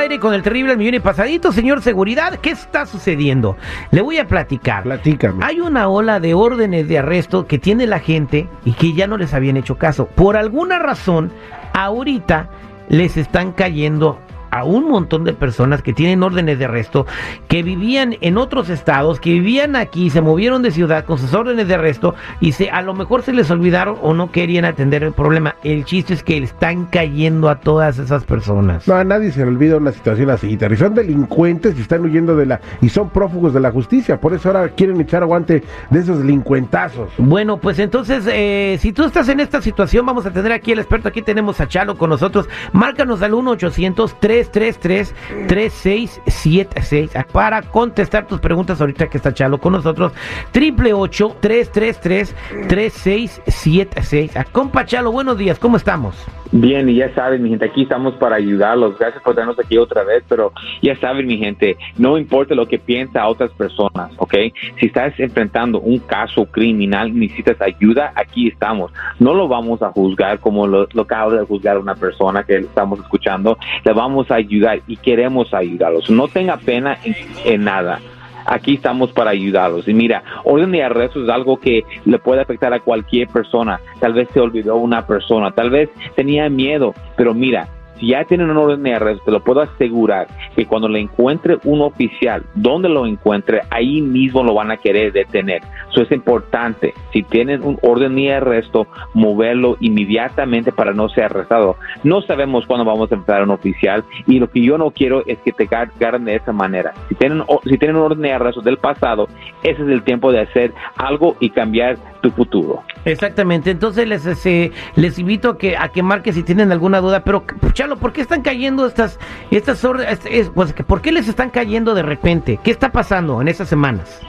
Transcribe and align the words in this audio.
aire 0.00 0.18
con 0.18 0.34
el 0.34 0.42
terrible 0.42 0.76
millón 0.76 0.94
y 0.94 1.00
pasadito, 1.00 1.52
señor 1.52 1.82
seguridad. 1.82 2.38
¿Qué 2.40 2.50
está 2.50 2.86
sucediendo? 2.86 3.56
Le 3.90 4.00
voy 4.00 4.18
a 4.18 4.26
platicar. 4.26 4.82
Platícame. 4.82 5.44
Hay 5.44 5.60
una 5.60 5.88
ola 5.88 6.20
de 6.20 6.34
órdenes 6.34 6.88
de 6.88 6.98
arresto 6.98 7.46
que 7.46 7.58
tiene 7.58 7.86
la 7.86 8.00
gente 8.00 8.48
y 8.64 8.72
que 8.72 8.92
ya 8.94 9.06
no 9.06 9.16
les 9.16 9.34
habían 9.34 9.56
hecho 9.56 9.76
caso. 9.76 10.06
Por 10.06 10.36
alguna 10.36 10.78
razón, 10.78 11.30
ahorita 11.72 12.48
les 12.88 13.16
están 13.16 13.52
cayendo 13.52 14.18
a 14.50 14.64
un 14.64 14.88
montón 14.88 15.24
de 15.24 15.32
personas 15.32 15.82
que 15.82 15.92
tienen 15.92 16.22
órdenes 16.22 16.58
de 16.58 16.64
arresto, 16.64 17.06
que 17.48 17.62
vivían 17.62 18.16
en 18.20 18.38
otros 18.38 18.68
estados, 18.68 19.20
que 19.20 19.30
vivían 19.30 19.76
aquí, 19.76 20.10
se 20.10 20.20
movieron 20.20 20.62
de 20.62 20.70
ciudad 20.70 21.04
con 21.04 21.18
sus 21.18 21.32
órdenes 21.34 21.68
de 21.68 21.74
arresto 21.74 22.14
y 22.40 22.52
se, 22.52 22.70
a 22.70 22.82
lo 22.82 22.94
mejor 22.94 23.22
se 23.22 23.32
les 23.32 23.50
olvidaron 23.50 23.96
o 24.02 24.14
no 24.14 24.30
querían 24.30 24.64
atender 24.64 25.02
el 25.02 25.12
problema. 25.12 25.56
El 25.62 25.84
chiste 25.84 26.14
es 26.14 26.22
que 26.22 26.38
están 26.38 26.86
cayendo 26.86 27.48
a 27.48 27.60
todas 27.60 27.98
esas 27.98 28.24
personas. 28.24 28.86
No, 28.86 28.94
a 28.94 29.04
nadie 29.04 29.30
se 29.32 29.40
le 29.40 29.46
olvida 29.46 29.76
una 29.76 29.92
situación 29.92 30.30
así, 30.30 30.56
Terry. 30.56 30.76
Son 30.76 30.94
delincuentes 30.94 31.78
y 31.78 31.82
están 31.82 32.02
huyendo 32.02 32.36
de 32.36 32.46
la... 32.46 32.60
y 32.80 32.88
son 32.88 33.10
prófugos 33.10 33.54
de 33.54 33.60
la 33.60 33.70
justicia. 33.70 34.20
Por 34.20 34.34
eso 34.34 34.48
ahora 34.48 34.68
quieren 34.70 35.00
echar 35.00 35.22
aguante 35.22 35.62
de 35.90 35.98
esos 35.98 36.18
delincuentazos. 36.18 37.10
Bueno, 37.18 37.58
pues 37.58 37.78
entonces, 37.78 38.24
eh, 38.30 38.78
si 38.80 38.92
tú 38.92 39.04
estás 39.04 39.28
en 39.28 39.40
esta 39.40 39.62
situación, 39.62 40.06
vamos 40.06 40.26
a 40.26 40.30
tener 40.30 40.52
aquí 40.52 40.72
el 40.72 40.78
experto. 40.78 41.08
Aquí 41.08 41.22
tenemos 41.22 41.60
a 41.60 41.68
Chalo 41.68 41.96
con 41.96 42.10
nosotros. 42.10 42.48
Márcanos 42.72 43.22
al 43.22 43.34
1 43.34 43.50
800 43.50 44.00
333 44.20 44.39
3676 44.48 47.10
para 47.32 47.62
contestar 47.62 48.26
tus 48.26 48.40
preguntas 48.40 48.80
ahorita 48.80 49.08
que 49.08 49.18
está 49.18 49.34
Chalo 49.34 49.58
con 49.58 49.72
nosotros. 49.72 50.12
Triple 50.52 50.92
333 51.40 52.34
3676 52.68 54.32
Compa 54.52 54.86
Chalo, 54.86 55.10
buenos 55.12 55.38
días, 55.38 55.58
¿cómo 55.58 55.76
estamos? 55.76 56.14
Bien, 56.52 56.88
y 56.88 56.96
ya 56.96 57.14
saben, 57.14 57.42
mi 57.42 57.50
gente, 57.50 57.64
aquí 57.64 57.82
estamos 57.82 58.14
para 58.14 58.36
ayudarlos. 58.36 58.98
Gracias 58.98 59.22
por 59.22 59.34
tenernos 59.34 59.58
aquí 59.58 59.78
otra 59.78 60.02
vez, 60.02 60.24
pero 60.28 60.52
ya 60.82 60.96
saben, 60.96 61.26
mi 61.26 61.38
gente, 61.38 61.76
no 61.96 62.18
importa 62.18 62.56
lo 62.56 62.66
que 62.66 62.78
piensa 62.78 63.28
otras 63.28 63.52
personas, 63.52 64.10
¿ok? 64.16 64.34
Si 64.80 64.86
estás 64.86 65.18
enfrentando 65.20 65.78
un 65.78 66.00
caso 66.00 66.46
criminal, 66.46 67.16
necesitas 67.16 67.60
ayuda, 67.60 68.12
aquí 68.16 68.48
estamos. 68.48 68.92
No 69.20 69.32
lo 69.32 69.46
vamos 69.46 69.80
a 69.80 69.90
juzgar 69.90 70.40
como 70.40 70.66
lo, 70.66 70.88
lo 70.92 71.02
acaba 71.02 71.32
de 71.34 71.44
juzgar 71.44 71.78
una 71.78 71.94
persona 71.94 72.42
que 72.42 72.56
estamos 72.56 72.98
escuchando. 72.98 73.56
Le 73.84 73.92
vamos 73.92 74.28
a 74.32 74.34
ayudar 74.34 74.80
y 74.88 74.96
queremos 74.96 75.54
ayudarlos. 75.54 76.10
No 76.10 76.26
tenga 76.26 76.56
pena 76.56 76.98
en, 77.04 77.14
en 77.44 77.64
nada 77.64 78.00
aquí 78.46 78.74
estamos 78.74 79.12
para 79.12 79.30
ayudarlos. 79.30 79.88
Y 79.88 79.94
mira, 79.94 80.22
orden 80.44 80.72
de 80.72 80.82
arresto 80.82 81.22
es 81.22 81.28
algo 81.28 81.58
que 81.58 81.84
le 82.04 82.18
puede 82.18 82.42
afectar 82.42 82.72
a 82.72 82.80
cualquier 82.80 83.28
persona. 83.28 83.80
Tal 83.98 84.12
vez 84.12 84.28
se 84.32 84.40
olvidó 84.40 84.76
una 84.76 85.06
persona, 85.06 85.50
tal 85.52 85.70
vez 85.70 85.90
tenía 86.14 86.48
miedo, 86.48 86.94
pero 87.16 87.34
mira, 87.34 87.68
si 88.00 88.08
ya 88.08 88.24
tienen 88.24 88.50
un 88.50 88.56
orden 88.56 88.82
de 88.82 88.94
arresto, 88.94 89.24
te 89.26 89.30
lo 89.30 89.40
puedo 89.40 89.60
asegurar 89.60 90.26
que 90.56 90.66
cuando 90.66 90.88
le 90.88 91.00
encuentre 91.00 91.58
un 91.64 91.82
oficial, 91.82 92.42
donde 92.54 92.88
lo 92.88 93.06
encuentre, 93.06 93.60
ahí 93.70 94.00
mismo 94.00 94.42
lo 94.42 94.54
van 94.54 94.70
a 94.70 94.78
querer 94.78 95.12
detener. 95.12 95.62
Eso 95.90 96.02
es 96.02 96.10
importante. 96.10 96.94
Si 97.12 97.22
tienen 97.22 97.62
un 97.62 97.78
orden 97.82 98.16
de 98.16 98.32
arresto, 98.32 98.86
moverlo 99.12 99.76
inmediatamente 99.80 100.72
para 100.72 100.94
no 100.94 101.08
ser 101.10 101.24
arrestado. 101.24 101.76
No 102.02 102.22
sabemos 102.22 102.66
cuándo 102.66 102.84
vamos 102.84 103.12
a 103.12 103.14
enfrentar 103.14 103.42
a 103.42 103.44
un 103.44 103.50
oficial 103.50 104.02
y 104.26 104.38
lo 104.38 104.50
que 104.50 104.62
yo 104.62 104.78
no 104.78 104.90
quiero 104.90 105.22
es 105.26 105.38
que 105.38 105.52
te 105.52 105.68
agarren 105.70 106.24
de 106.24 106.36
esa 106.36 106.52
manera. 106.52 106.94
Si 107.08 107.14
tienen, 107.14 107.42
si 107.64 107.76
tienen 107.76 107.96
un 107.96 108.02
orden 108.02 108.22
de 108.22 108.32
arresto 108.32 108.62
del 108.62 108.78
pasado, 108.78 109.28
ese 109.62 109.82
es 109.82 109.88
el 109.88 110.02
tiempo 110.02 110.32
de 110.32 110.40
hacer 110.40 110.72
algo 110.96 111.36
y 111.38 111.50
cambiar 111.50 111.98
tu 112.22 112.30
futuro. 112.30 112.82
Exactamente, 113.04 113.70
entonces 113.70 114.06
les 114.06 114.26
este, 114.26 114.72
les 114.96 115.18
invito 115.18 115.50
a 115.50 115.58
que 115.58 115.76
a 115.76 115.88
que 115.88 116.02
marquen 116.02 116.34
si 116.34 116.42
tienen 116.42 116.70
alguna 116.70 117.00
duda, 117.00 117.24
pero 117.24 117.44
Chalo, 117.72 117.96
¿por 117.96 118.12
qué 118.12 118.20
están 118.20 118.42
cayendo 118.42 118.86
estas 118.86 119.18
estas 119.50 119.82
órdenes? 119.84 120.20
Pues, 120.54 120.72
¿por 120.72 121.00
qué 121.00 121.10
les 121.12 121.26
están 121.26 121.50
cayendo 121.50 121.94
de 121.94 122.02
repente? 122.02 122.58
¿Qué 122.62 122.70
está 122.70 122.92
pasando 122.92 123.40
en 123.40 123.48
estas 123.48 123.68
semanas? 123.68 124.20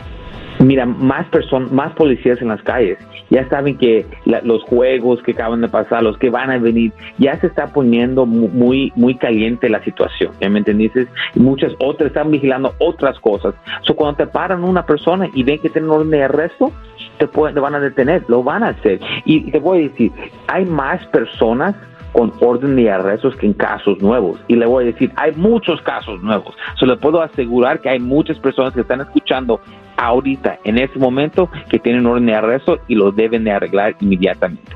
Mira, 0.59 0.85
más 0.85 1.27
personas, 1.29 1.71
más 1.71 1.93
policías 1.95 2.41
en 2.41 2.49
las 2.49 2.61
calles. 2.63 2.97
Ya 3.31 3.49
saben 3.49 3.77
que 3.77 4.05
la, 4.25 4.41
los 4.41 4.61
juegos 4.63 5.23
que 5.23 5.31
acaban 5.31 5.61
de 5.61 5.69
pasar, 5.69 6.03
los 6.03 6.17
que 6.17 6.29
van 6.29 6.51
a 6.51 6.57
venir, 6.59 6.91
ya 7.17 7.39
se 7.39 7.47
está 7.47 7.67
poniendo 7.67 8.25
muy, 8.27 8.91
muy 8.95 9.15
caliente 9.15 9.69
la 9.69 9.83
situación. 9.83 10.33
¿Ya 10.39 10.49
me 10.49 10.59
entendiste? 10.59 11.07
Muchas 11.35 11.73
otras 11.79 12.09
están 12.09 12.29
vigilando 12.29 12.75
otras 12.77 13.17
cosas. 13.19 13.55
So, 13.81 13.95
cuando 13.95 14.17
te 14.17 14.27
paran 14.27 14.63
una 14.63 14.85
persona 14.85 15.29
y 15.33 15.43
ven 15.43 15.59
que 15.59 15.69
tienen 15.69 15.89
orden 15.89 16.11
de 16.11 16.23
arresto, 16.23 16.71
te, 17.17 17.27
pueden, 17.27 17.55
te 17.55 17.61
van 17.61 17.73
a 17.73 17.79
detener, 17.79 18.23
lo 18.27 18.43
van 18.43 18.63
a 18.63 18.69
hacer. 18.69 18.99
Y 19.25 19.49
te 19.49 19.59
voy 19.59 19.79
a 19.79 19.81
decir, 19.89 20.11
hay 20.47 20.65
más 20.65 21.05
personas 21.07 21.75
con 22.11 22.33
orden 22.41 22.75
de 22.75 22.91
arrestos 22.91 23.35
que 23.37 23.45
en 23.45 23.53
casos 23.53 24.01
nuevos. 24.01 24.39
Y 24.47 24.55
le 24.55 24.65
voy 24.65 24.83
a 24.83 24.87
decir, 24.87 25.11
hay 25.15 25.31
muchos 25.33 25.81
casos 25.81 26.21
nuevos. 26.21 26.55
Se 26.79 26.85
le 26.85 26.97
puedo 26.97 27.21
asegurar 27.21 27.79
que 27.79 27.89
hay 27.89 27.99
muchas 27.99 28.37
personas 28.39 28.73
que 28.73 28.81
están 28.81 29.01
escuchando 29.01 29.61
ahorita, 30.01 30.59
en 30.63 30.77
este 30.77 30.99
momento, 30.99 31.49
que 31.69 31.79
tienen 31.79 32.05
orden 32.05 32.25
de 32.25 32.35
arresto 32.35 32.79
y 32.87 32.95
lo 32.95 33.11
deben 33.11 33.43
de 33.43 33.51
arreglar 33.51 33.95
inmediatamente. 34.01 34.71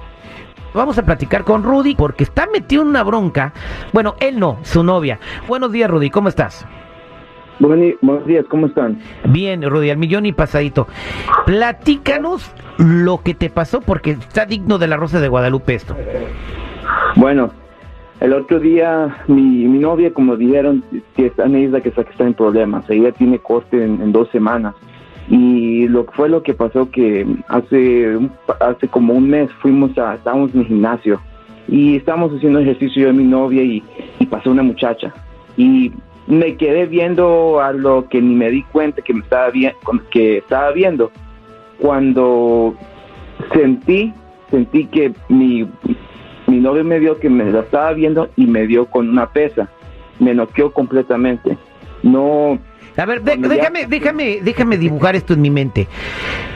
Vamos 0.73 0.97
a 0.97 1.05
platicar 1.05 1.43
con 1.43 1.63
Rudy 1.63 1.95
porque 1.95 2.23
está 2.23 2.47
metido 2.47 2.81
en 2.81 2.89
una 2.89 3.03
bronca. 3.03 3.53
Bueno, 3.93 4.15
él 4.19 4.39
no, 4.39 4.59
su 4.63 4.83
novia. 4.83 5.19
Buenos 5.47 5.71
días, 5.71 5.89
Rudy, 5.89 6.09
¿cómo 6.09 6.29
estás? 6.29 6.67
Buenos 7.59 8.27
días, 8.27 8.45
¿cómo 8.49 8.67
están? 8.67 8.99
Bien, 9.29 9.61
Rudy, 9.63 9.89
al 9.89 9.97
millón 9.97 10.25
y 10.25 10.33
pasadito. 10.33 10.87
Platícanos 11.45 12.51
lo 12.77 13.21
que 13.23 13.33
te 13.33 13.49
pasó 13.49 13.79
porque 13.79 14.11
está 14.11 14.45
digno 14.45 14.77
de 14.77 14.87
la 14.87 14.97
Rosa 14.97 15.21
de 15.21 15.29
Guadalupe 15.29 15.75
esto. 15.75 15.95
Bueno, 17.15 17.51
el 18.19 18.33
otro 18.33 18.59
día 18.59 19.23
mi, 19.27 19.65
mi 19.67 19.79
novia, 19.79 20.13
como 20.13 20.35
dijeron, 20.35 20.83
que 21.15 21.27
está 21.27 21.45
en 21.45 21.55
isla 21.57 21.79
que 21.79 21.89
está, 21.89 22.03
que 22.03 22.11
está 22.11 22.25
en 22.25 22.33
problemas. 22.33 22.89
Ella 22.89 23.13
tiene 23.13 23.39
corte 23.39 23.83
en, 23.83 24.01
en, 24.01 24.11
dos 24.11 24.29
semanas. 24.31 24.75
Y 25.29 25.87
lo 25.87 26.05
fue 26.05 26.29
lo 26.29 26.43
que 26.43 26.53
pasó 26.53 26.91
que 26.91 27.25
hace 27.47 28.17
hace 28.59 28.87
como 28.87 29.13
un 29.13 29.29
mes 29.29 29.49
fuimos 29.59 29.97
a 29.97 30.15
estábamos 30.15 30.53
en 30.53 30.61
el 30.61 30.67
gimnasio 30.67 31.19
y 31.67 31.95
estábamos 31.95 32.31
haciendo 32.31 32.59
ejercicio 32.59 33.03
yo 33.03 33.09
y 33.09 33.13
mi 33.13 33.23
novia 33.23 33.63
y, 33.63 33.83
pasó 34.29 34.51
una 34.51 34.63
muchacha 34.63 35.13
y 35.57 35.91
me 36.27 36.55
quedé 36.57 36.85
viendo 36.85 37.59
a 37.59 37.71
lo 37.71 38.07
que 38.07 38.21
ni 38.21 38.35
me 38.35 38.49
di 38.51 38.63
cuenta 38.63 39.01
que 39.01 39.13
me 39.13 39.21
estaba 39.21 39.51
que 40.11 40.37
estaba 40.37 40.71
viendo 40.71 41.11
cuando 41.79 42.75
sentí 43.51 44.13
sentí 44.51 44.85
que 44.85 45.11
mi 45.29 45.67
mi 46.47 46.59
novio 46.59 46.83
me 46.83 46.99
vio 46.99 47.19
que 47.19 47.29
me 47.29 47.51
la 47.51 47.61
estaba 47.61 47.91
viendo 47.93 48.29
y 48.35 48.45
me 48.45 48.67
dio 48.67 48.85
con 48.85 49.09
una 49.09 49.27
pesa. 49.27 49.67
Me 50.19 50.33
noqueó 50.33 50.71
completamente. 50.71 51.57
No. 52.03 52.59
A 52.97 53.05
ver, 53.05 53.21
de, 53.21 53.35
déjame, 53.37 53.87
déjame, 53.87 54.39
déjame 54.41 54.77
dibujar 54.77 55.15
esto 55.15 55.33
en 55.33 55.41
mi 55.41 55.49
mente. 55.49 55.87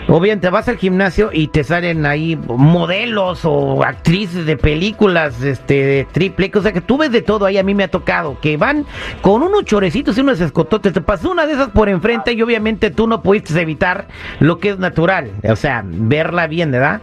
Obviamente 0.08 0.50
vas 0.50 0.68
al 0.68 0.78
gimnasio 0.78 1.30
y 1.32 1.50
te 1.50 1.64
salen 1.64 2.06
ahí 2.06 2.36
modelos 2.36 3.42
o 3.44 3.84
actrices 3.84 4.46
de 4.46 4.58
películas, 4.58 5.42
este, 5.44 5.86
de 5.86 6.08
triple, 6.12 6.50
o 6.56 6.62
sea 6.62 6.72
que 6.72 6.82
tú 6.82 6.98
ves 6.98 7.12
de 7.12 7.22
todo 7.22 7.46
ahí, 7.46 7.58
a 7.58 7.64
mí 7.64 7.76
me 7.76 7.84
ha 7.84 7.90
tocado, 7.90 8.40
que 8.42 8.58
van 8.58 8.86
con 9.22 9.44
unos 9.44 9.66
chorecitos 9.66 10.18
y 10.18 10.22
unos 10.22 10.42
escototes, 10.42 10.94
te 10.94 11.02
pasó 11.02 11.30
una 11.30 11.46
de 11.46 11.54
esas 11.54 11.70
por 11.70 11.90
enfrente 11.90 12.34
y 12.34 12.42
obviamente 12.42 12.90
tú 12.90 13.06
no 13.08 13.22
pudiste 13.22 13.60
evitar 13.62 14.08
lo 14.40 14.58
que 14.58 14.70
es 14.70 14.80
natural, 14.80 15.30
o 15.48 15.56
sea, 15.56 15.84
verla 15.86 16.48
bien, 16.48 16.72
¿verdad? 16.72 17.02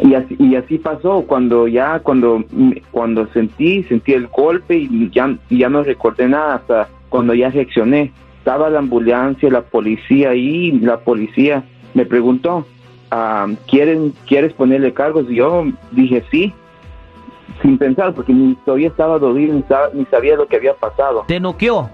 y 0.00 0.14
así, 0.14 0.36
y 0.38 0.54
así 0.56 0.78
pasó 0.78 1.22
cuando 1.22 1.66
ya 1.68 2.00
cuando 2.00 2.44
cuando 2.90 3.26
sentí 3.28 3.82
sentí 3.84 4.12
el 4.12 4.26
golpe 4.26 4.76
y 4.76 5.10
ya 5.10 5.34
ya 5.48 5.70
no 5.70 5.82
recordé 5.82 6.28
nada 6.28 6.56
hasta 6.56 6.88
cuando 7.16 7.32
ya 7.32 7.48
reaccioné 7.48 8.12
estaba 8.40 8.68
la 8.68 8.80
ambulancia 8.80 9.48
la 9.48 9.62
policía 9.62 10.30
ahí 10.30 10.70
la 10.82 10.98
policía 10.98 11.64
me 11.94 12.04
preguntó 12.04 12.66
ah, 13.10 13.46
quieren 13.66 14.12
quieres 14.26 14.52
ponerle 14.52 14.92
cargos 14.92 15.24
y 15.30 15.36
yo 15.36 15.64
dije 15.92 16.22
sí 16.30 16.52
sin 17.62 17.78
pensar 17.78 18.12
porque 18.12 18.34
ni 18.34 18.54
todavía 18.66 18.88
estaba 18.88 19.18
dolido 19.18 19.54
ni, 19.54 19.64
ni 19.94 20.04
sabía 20.06 20.36
lo 20.36 20.46
que 20.46 20.56
había 20.56 20.74
pasado. 20.74 21.24
Te 21.26 21.40
noqueó 21.40 21.88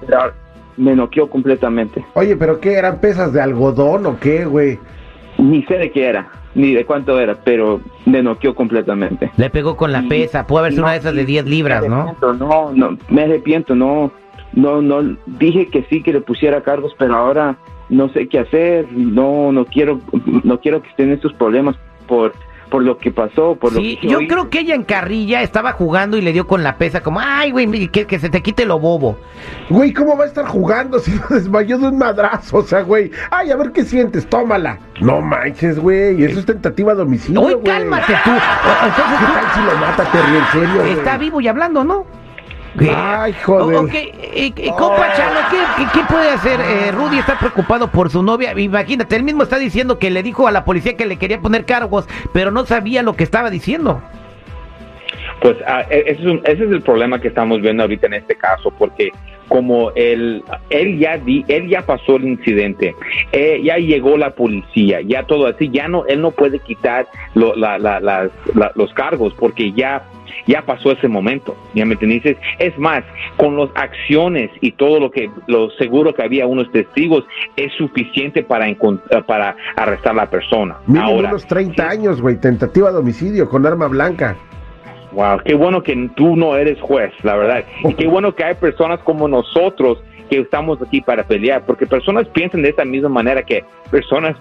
me 0.76 0.96
noqueó 0.96 1.30
completamente. 1.30 2.04
Oye 2.14 2.34
pero 2.34 2.58
qué 2.58 2.72
eran 2.72 2.98
pesas 2.98 3.32
de 3.32 3.40
algodón 3.40 4.06
o 4.06 4.18
qué 4.18 4.44
güey 4.44 4.80
ni 5.38 5.62
sé 5.66 5.78
de 5.78 5.92
qué 5.92 6.08
era 6.08 6.28
ni 6.56 6.74
de 6.74 6.84
cuánto 6.84 7.20
era, 7.20 7.36
pero 7.36 7.80
me 8.06 8.24
noqueó 8.24 8.56
completamente. 8.56 9.30
Le 9.36 9.50
pegó 9.50 9.76
con 9.76 9.92
la 9.92 10.02
pesa, 10.08 10.46
puede 10.48 10.62
haber 10.62 10.72
sido 10.72 10.82
no, 10.82 10.86
una 10.88 10.92
de 10.92 10.98
esas 10.98 11.14
de 11.14 11.24
10 11.24 11.46
libras, 11.46 11.88
¿no? 11.88 12.14
No, 12.20 12.72
no, 12.74 12.98
me 13.08 13.22
arrepiento, 13.22 13.74
no, 13.74 14.10
no, 14.52 14.82
no, 14.82 15.16
dije 15.26 15.68
que 15.68 15.84
sí 15.90 16.02
que 16.02 16.12
le 16.12 16.20
pusiera 16.20 16.62
cargos, 16.62 16.94
pero 16.98 17.14
ahora 17.16 17.56
no 17.88 18.08
sé 18.10 18.28
qué 18.28 18.40
hacer, 18.40 18.86
no, 18.92 19.52
no 19.52 19.64
quiero, 19.64 20.00
no 20.44 20.60
quiero 20.60 20.82
que 20.82 20.88
estén 20.88 21.12
estos 21.12 21.32
problemas 21.34 21.76
por 22.06 22.32
por 22.72 22.82
lo 22.82 22.96
que 22.96 23.10
pasó, 23.10 23.54
por 23.54 23.74
sí, 23.74 23.96
lo 23.96 24.00
que 24.00 24.08
yo 24.08 24.18
creo 24.26 24.48
que 24.48 24.60
ella 24.60 24.74
en 24.74 24.84
carrilla 24.84 25.42
estaba 25.42 25.72
jugando 25.72 26.16
y 26.16 26.22
le 26.22 26.32
dio 26.32 26.46
con 26.46 26.62
la 26.62 26.78
pesa 26.78 27.02
como, 27.02 27.20
ay, 27.20 27.50
güey, 27.50 27.88
que, 27.88 28.06
que, 28.06 28.18
se 28.18 28.30
te 28.30 28.40
quite 28.40 28.64
lo 28.64 28.78
bobo. 28.78 29.18
Güey, 29.68 29.92
¿cómo 29.92 30.16
va 30.16 30.24
a 30.24 30.28
estar 30.28 30.46
jugando 30.46 30.98
si 30.98 31.12
lo 31.14 31.26
desmayó 31.28 31.76
de 31.76 31.88
un 31.88 31.98
madrazo? 31.98 32.56
O 32.56 32.62
sea, 32.62 32.80
güey, 32.80 33.10
ay, 33.30 33.50
a 33.50 33.56
ver 33.56 33.72
qué 33.72 33.84
sientes, 33.84 34.26
tómala. 34.26 34.78
No 35.02 35.20
manches, 35.20 35.78
güey, 35.78 36.24
eso 36.24 36.40
es 36.40 36.46
tentativa 36.46 36.94
de 36.94 37.02
homicidio, 37.02 37.42
Uy, 37.42 37.56
cálmate 37.62 38.14
tú. 38.24 38.30
Entonces, 38.30 39.18
¿qué 39.20 39.26
tal 39.34 39.52
si 39.54 39.60
lo 39.60 39.76
mata, 39.78 40.10
Terry, 40.10 40.36
en 40.38 40.46
serio? 40.46 40.98
Está 40.98 41.16
güey? 41.16 41.28
vivo 41.28 41.40
y 41.42 41.48
hablando, 41.48 41.84
¿no? 41.84 42.06
Ay, 42.94 43.34
joder. 43.44 43.76
Ok, 43.76 43.94
eh, 43.94 44.52
eh, 44.56 44.70
compa 44.78 45.12
Chalo, 45.14 45.40
¿qué, 45.50 45.58
qué- 45.76 45.88
qué 45.92 46.00
puede 46.08 46.30
hacer? 46.30 46.60
Eh, 46.60 46.90
Rudy 46.92 47.18
está 47.18 47.38
preocupado 47.38 47.88
por 47.90 48.10
su 48.10 48.22
novia. 48.22 48.58
Imagínate, 48.58 49.14
él 49.16 49.24
mismo 49.24 49.42
está 49.42 49.58
diciendo 49.58 49.98
que 49.98 50.10
le 50.10 50.22
dijo 50.22 50.48
a 50.48 50.50
la 50.52 50.64
policía 50.64 50.96
que 50.96 51.04
le 51.06 51.16
quería 51.18 51.40
poner 51.40 51.64
cargos, 51.66 52.08
pero 52.32 52.50
no 52.50 52.64
sabía 52.64 53.02
lo 53.02 53.14
que 53.14 53.24
estaba 53.24 53.50
diciendo. 53.50 54.00
Pues 55.40 55.56
e- 55.90 56.04
ese, 56.06 56.20
es 56.22 56.26
un- 56.26 56.40
ese 56.44 56.64
es 56.64 56.70
el 56.70 56.82
problema 56.82 57.20
que 57.20 57.28
estamos 57.28 57.60
viendo 57.60 57.82
ahorita 57.82 58.06
en 58.06 58.14
este 58.14 58.36
caso, 58.36 58.70
porque 58.78 59.10
como 59.48 59.90
él, 59.96 60.42
él 60.70 60.98
ya 60.98 61.18
di, 61.18 61.44
él 61.48 61.68
ya 61.68 61.82
pasó 61.82 62.16
el 62.16 62.24
incidente, 62.26 62.94
eh, 63.32 63.60
ya 63.62 63.76
llegó 63.76 64.16
la 64.16 64.30
policía, 64.30 65.00
ya 65.02 65.24
todo 65.24 65.46
así, 65.46 65.68
ya 65.70 65.88
no, 65.88 66.06
él 66.06 66.22
no 66.22 66.30
puede 66.30 66.58
quitar 66.60 67.06
lo- 67.34 67.54
la- 67.54 67.78
la- 67.78 68.00
las- 68.00 68.30
la- 68.54 68.72
los 68.76 68.94
cargos 68.94 69.34
porque 69.38 69.72
ya 69.72 70.04
ya 70.46 70.62
pasó 70.62 70.92
ese 70.92 71.08
momento, 71.08 71.56
ya 71.74 71.84
me 71.84 71.94
entiendes. 71.94 72.36
Es 72.58 72.76
más, 72.78 73.04
con 73.36 73.56
las 73.56 73.70
acciones 73.74 74.50
y 74.60 74.72
todo 74.72 75.00
lo 75.00 75.10
que, 75.10 75.30
lo 75.46 75.70
seguro 75.72 76.14
que 76.14 76.22
había 76.22 76.46
unos 76.46 76.70
testigos, 76.72 77.24
es 77.56 77.72
suficiente 77.74 78.42
para, 78.42 78.66
para 79.26 79.56
arrestar 79.76 80.12
a 80.12 80.16
la 80.16 80.30
persona. 80.30 80.76
Mínimo 80.86 81.06
Ahora, 81.06 81.28
unos 81.30 81.46
30 81.46 81.88
años, 81.88 82.20
güey. 82.20 82.36
Tentativa 82.36 82.90
de 82.90 82.98
homicidio 82.98 83.48
con 83.48 83.66
arma 83.66 83.88
blanca. 83.88 84.36
Wow, 85.12 85.40
qué 85.44 85.54
bueno 85.54 85.82
que 85.82 86.10
tú 86.16 86.36
no 86.36 86.56
eres 86.56 86.80
juez, 86.80 87.12
la 87.22 87.36
verdad. 87.36 87.64
Y 87.84 87.94
qué 87.94 88.06
bueno 88.06 88.34
que 88.34 88.44
hay 88.44 88.54
personas 88.54 89.00
como 89.00 89.28
nosotros 89.28 89.98
que 90.30 90.40
estamos 90.40 90.80
aquí 90.80 91.02
para 91.02 91.24
pelear, 91.24 91.64
porque 91.66 91.86
personas 91.86 92.26
piensan 92.28 92.62
de 92.62 92.70
esta 92.70 92.84
misma 92.86 93.10
manera 93.10 93.42
que 93.42 93.62
personas 93.90 94.36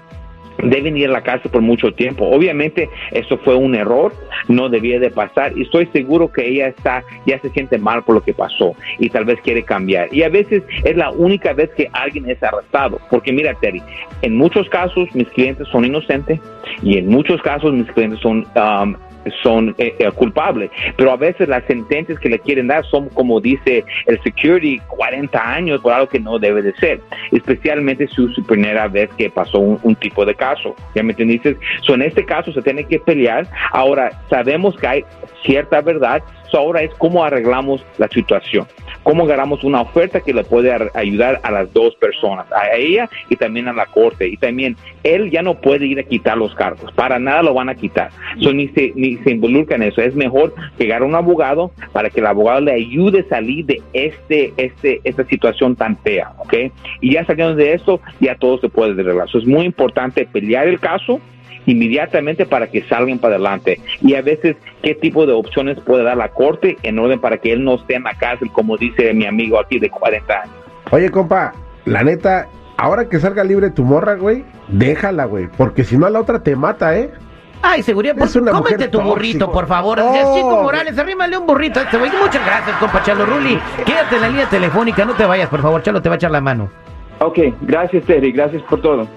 deben 0.64 0.98
ir 0.98 1.10
a 1.10 1.14
la 1.14 1.22
cárcel 1.22 1.52
por 1.52 1.62
mucho 1.62 1.94
tiempo. 1.94 2.26
Obviamente 2.26 2.90
eso 3.12 3.38
fue 3.38 3.56
un 3.56 3.76
error, 3.76 4.14
no 4.48 4.70
debía 4.70 5.00
de 5.00 5.10
pasar 5.10 5.58
y 5.58 5.64
estoy 5.64 5.88
seguro 5.88 6.32
que 6.32 6.48
ella 6.48 6.68
está 6.68 7.04
ya 7.26 7.40
se 7.40 7.50
siente 7.50 7.78
mal 7.78 8.04
por 8.04 8.16
lo 8.16 8.22
que 8.22 8.34
pasó 8.34 8.76
y 9.00 9.10
tal 9.10 9.26
vez 9.26 9.40
quiere 9.42 9.64
cambiar. 9.64 10.14
Y 10.14 10.24
a 10.24 10.30
veces 10.30 10.64
es 10.84 10.96
la 10.96 11.12
única 11.12 11.54
vez 11.54 11.70
que 11.72 11.90
alguien 11.94 12.30
es 12.30 12.42
arrestado, 12.44 13.00
porque 13.10 13.32
mira 13.32 13.54
Terry, 13.56 13.82
en 14.22 14.38
muchos 14.38 14.68
casos 14.70 15.14
mis 15.14 15.28
clientes 15.30 15.68
son 15.70 15.86
inocentes 15.86 16.40
y 16.82 16.98
en 16.98 17.08
muchos 17.08 17.42
casos 17.42 17.74
mis 17.74 17.92
clientes 17.92 18.20
son 18.20 18.46
um, 18.56 18.96
son 19.42 19.76
eh, 19.78 19.96
eh, 20.00 20.12
culpables, 20.12 20.72
pero 20.96 21.12
a 21.12 21.18
veces 21.18 21.48
las 21.48 21.64
sentencias 21.66 22.20
que 22.20 22.30
le 22.30 22.40
quieren 22.40 22.68
dar 22.68 22.86
son, 22.86 23.10
como 23.10 23.40
dice 23.40 23.84
el 24.06 24.22
security, 24.22 24.80
40 24.88 25.54
años 25.54 25.82
por 25.82 25.94
algo 25.94 26.08
que 26.08 26.20
no 26.20 26.40
debe 26.40 26.62
de 26.62 26.74
ser, 26.76 27.02
especialmente 27.32 28.08
si 28.08 28.26
es 28.26 28.34
su 28.34 28.44
primera 28.44 28.88
vez 28.88 29.10
que 29.18 29.30
pasó 29.30 29.60
un, 29.60 29.96
tipo 30.02 30.26
de 30.26 30.34
caso. 30.34 30.76
¿Ya 30.96 31.04
me 31.04 31.12
entiendes? 31.12 31.58
So, 31.82 31.94
en 31.94 32.02
este 32.02 32.26
caso 32.26 32.52
se 32.52 32.62
tiene 32.62 32.86
que 32.86 33.00
pelear. 33.00 33.48
Ahora, 33.72 34.12
sabemos 34.30 34.76
que 34.78 34.88
hay 34.88 35.06
cierta 35.44 35.82
verdad, 35.82 36.24
so, 36.50 36.58
ahora 36.58 36.82
es 36.82 36.92
cómo 36.96 37.24
arreglamos 37.24 37.86
la 37.98 38.08
situación. 38.08 38.68
Cómo 39.04 39.24
agarramos 39.24 39.64
una 39.64 39.82
oferta 39.82 40.22
que 40.22 40.34
le 40.34 40.44
puede 40.44 40.72
ar- 40.72 40.92
ayudar 40.94 41.40
a 41.44 41.52
las 41.52 41.72
dos 41.74 41.96
personas, 41.96 42.46
a 42.52 42.76
ella 42.76 43.10
y 43.30 43.36
también 43.36 43.68
a 43.68 43.74
la 43.74 43.86
corte. 43.88 44.28
Y 44.28 44.38
también 44.38 44.76
él 45.04 45.32
ya 45.32 45.42
no 45.42 45.56
puede 45.56 45.86
ir 45.88 46.00
a 46.00 46.04
quitar 46.04 46.38
los 46.38 46.54
cargos, 46.56 46.92
para 46.94 47.20
nada 47.20 47.44
lo 47.44 47.54
van 47.54 47.70
a 47.70 47.76
quitar. 47.76 48.10
So, 48.40 48.54
ni, 48.54 48.68
se, 48.70 48.92
ni 48.96 49.18
se 49.18 49.32
involucra 49.32 49.76
en 49.76 49.84
eso. 49.84 50.02
Es 50.02 50.16
mejor 50.16 50.54
que 50.78 50.86
agarre 50.86 51.06
un 51.06 51.16
abogado 51.16 51.72
para 51.92 52.10
que 52.10 52.20
el 52.20 52.28
abogado 52.28 52.62
le 52.62 52.74
ayude 52.74 53.22
a 53.22 53.30
salir 53.30 53.66
de 53.66 53.82
este, 53.94 54.54
este, 54.58 55.02
esta 55.04 55.26
situación 55.26 55.76
tan 55.76 55.98
fea, 55.98 56.32
¿ok? 56.38 56.54
Y 57.02 57.14
ya 57.14 57.26
saliendo 57.26 57.56
de 57.56 57.74
esto, 57.74 58.00
ya 58.20 58.36
todo 58.36 58.60
se 58.60 58.70
puede 58.70 58.92
arreglar. 58.92 59.30
So, 59.30 59.40
es 59.40 59.46
muy 59.46 59.66
importante 59.66 60.26
pelear 60.26 60.68
el 60.68 60.80
caso 60.80 61.20
inmediatamente 61.66 62.46
para 62.46 62.68
que 62.68 62.84
salgan 62.84 63.20
para 63.20 63.36
adelante. 63.36 63.80
Y 64.02 64.16
a 64.16 64.22
veces, 64.22 64.56
¿qué 64.82 64.96
tipo 64.96 65.26
de 65.26 65.34
opciones 65.34 65.80
puede 65.80 66.04
dar 66.04 66.18
la 66.18 66.30
corte 66.30 66.78
en 66.84 67.00
orden 67.00 67.20
para 67.20 67.38
que 67.38 67.54
él 67.54 67.64
no 67.64 67.76
esté 67.76 67.96
en 67.96 68.04
la 68.04 68.14
cárcel, 68.16 68.50
como 68.52 68.78
dice 68.78 69.14
mi 69.14 69.26
amigo 69.26 69.60
aquí 69.60 69.80
de 69.80 69.90
40 69.90 70.34
años? 70.34 70.56
Oye, 70.92 71.10
compa, 71.10 71.54
la 71.86 72.04
neta, 72.04 72.48
ahora 72.78 73.08
que 73.08 73.20
salga 73.20 73.44
libre 73.44 73.70
tu 73.70 73.84
morra, 73.84 74.16
güey, 74.16 74.44
déjala, 74.68 75.26
güey. 75.26 75.48
Porque 75.58 75.84
si 75.84 75.98
no, 75.98 76.10
la 76.10 76.20
otra 76.20 76.44
te 76.44 76.56
mata, 76.56 76.98
¿eh? 76.98 77.12
Ay, 77.64 77.84
seguridad, 77.84 78.16
por, 78.16 78.28
una 78.42 78.52
cómete 78.52 78.88
tu 78.88 78.98
tóxico. 78.98 79.14
burrito, 79.14 79.52
por 79.52 79.68
favor. 79.68 80.00
Oh. 80.02 80.36
Chico 80.36 80.64
Morales, 80.64 80.98
arrímale 80.98 81.38
un 81.38 81.46
burrito 81.46 81.80
a 81.80 81.84
este 81.84 81.98
güey. 81.98 82.12
Muchas 82.12 82.44
gracias, 82.44 82.76
compa 82.78 83.04
Chalo 83.04 83.26
Ruli. 83.26 83.60
Quédate 83.86 84.16
en 84.16 84.22
la 84.22 84.28
línea 84.30 84.50
telefónica, 84.50 85.06
no 85.06 85.14
te 85.14 85.26
vayas, 85.26 85.48
por 85.48 85.62
favor. 85.62 85.84
Chalo 85.84 86.02
te 86.02 86.10
va 86.10 86.16
a 86.16 86.18
echar 86.18 86.32
la 86.32 86.42
mano. 86.42 86.72
Ok, 87.22 87.38
gracias 87.62 88.04
Terry, 88.06 88.32
gracias 88.32 88.64
por 88.64 88.82
todo. 88.82 89.08